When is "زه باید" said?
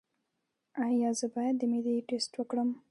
1.19-1.55